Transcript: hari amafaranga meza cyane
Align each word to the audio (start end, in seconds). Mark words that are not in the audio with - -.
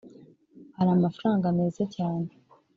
hari 0.75 0.89
amafaranga 0.97 1.55
meza 1.57 1.83
cyane 1.95 2.29